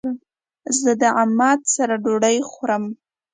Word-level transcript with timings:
زه 0.79 0.91
د 1.01 1.03
عماد 1.19 1.59
سره 1.75 1.93
ډوډی 2.03 2.37
خورم 2.49 2.83